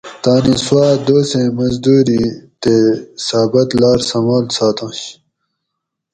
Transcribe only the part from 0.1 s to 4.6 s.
تانی سوا دوسیں مزدوری تی ثابت لار سنبال